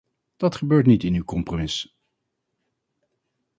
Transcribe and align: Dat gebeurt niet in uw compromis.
Dat 0.37 0.55
gebeurt 0.55 0.85
niet 0.85 1.03
in 1.03 1.13
uw 1.13 1.23
compromis. 1.23 1.95